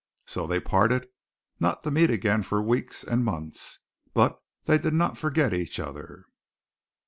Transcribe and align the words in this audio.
So 0.25 0.47
they 0.47 0.59
parted, 0.59 1.07
not 1.59 1.83
to 1.83 1.91
meet 1.91 2.09
again 2.09 2.41
for 2.41 2.59
weeks 2.59 3.03
and 3.03 3.23
months, 3.23 3.77
but 4.15 4.39
they 4.65 4.79
did 4.79 4.95
not 4.95 5.15
forget 5.15 5.53
each 5.53 5.79
other. 5.79 6.25